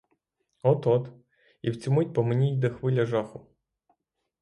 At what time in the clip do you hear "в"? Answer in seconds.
1.69-1.81